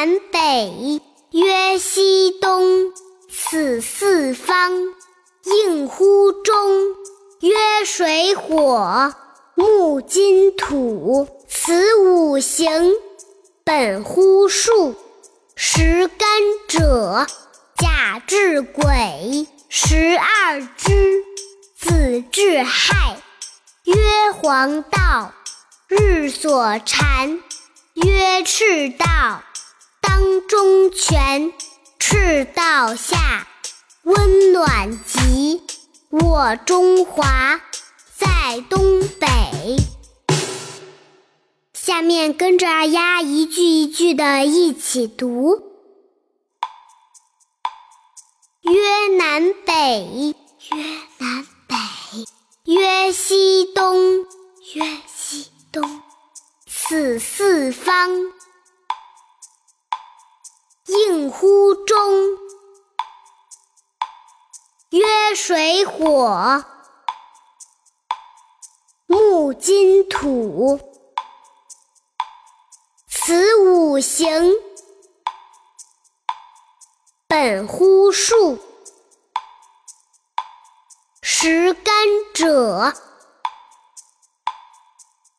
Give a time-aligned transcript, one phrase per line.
[0.00, 1.02] 南北，
[1.32, 2.90] 曰西东。
[3.28, 4.72] 此四方，
[5.44, 6.96] 应乎中。
[7.40, 9.14] 曰水火
[9.54, 11.28] 木金土。
[11.46, 12.94] 此五行，
[13.62, 14.94] 本乎数。
[15.54, 16.26] 十干
[16.66, 17.26] 者，
[17.76, 19.46] 甲至癸。
[19.68, 21.22] 十二支，
[21.76, 23.20] 子至亥。
[23.84, 25.34] 曰黄道，
[25.88, 27.38] 日所产。
[27.96, 29.42] 曰赤道，
[30.00, 31.52] 当中泉。
[31.98, 33.46] 赤道下，
[34.02, 35.62] 温暖极。
[36.08, 37.60] 我中华
[38.16, 39.28] 在东北。
[41.72, 45.62] 下面跟着二丫一句一句的一起读：
[48.62, 50.34] 曰南北，
[50.72, 50.82] 曰
[51.18, 51.76] 南北，
[52.64, 54.24] 曰西东，
[54.74, 56.00] 曰西东。
[56.66, 58.10] 此四方，
[60.90, 61.96] 应乎中。
[64.90, 66.64] 曰水火
[69.06, 70.80] 木金土。
[73.06, 74.52] 此五行，
[77.28, 78.58] 本乎数。
[81.22, 81.94] 十干
[82.34, 82.92] 者，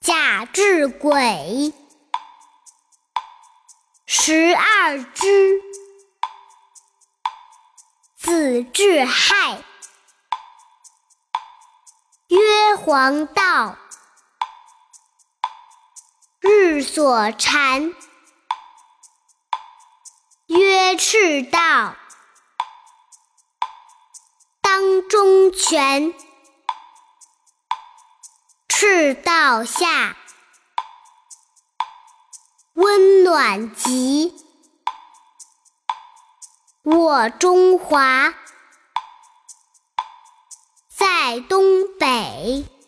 [0.00, 1.72] 甲至癸。
[4.12, 5.62] 十二支，
[8.16, 9.62] 子至亥。
[12.26, 13.76] 曰黄道。
[16.40, 17.94] 日所产，
[20.48, 21.94] 曰赤道，
[24.60, 26.12] 当中权。
[28.68, 30.16] 赤道下，
[32.74, 34.34] 温暖极。
[36.82, 38.34] 我中华
[40.88, 41.62] 在东
[41.98, 42.79] 北。